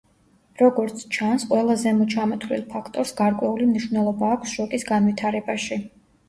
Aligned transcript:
როგორც 0.59 1.01
ჩანს, 1.15 1.43
ყველა 1.51 1.75
ზემოჩამოთვლილ 1.81 2.63
ფაქტორს 2.71 3.13
გარკვეული 3.19 3.69
მნიშვნელობა 3.73 4.33
აქვს 4.39 4.57
შოკის 4.57 4.89
განვითარებაში. 4.95 5.81